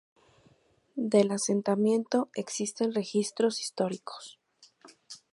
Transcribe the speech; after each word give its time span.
Del 0.95 1.29
asentamiento 1.29 2.29
existen 2.33 2.91
registros 2.95 3.61
históricos. 3.61 4.39